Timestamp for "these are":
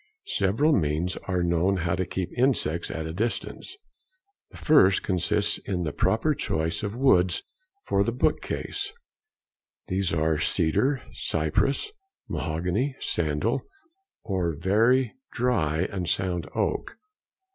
9.89-10.39